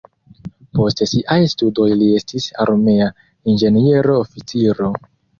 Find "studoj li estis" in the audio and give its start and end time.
1.51-2.47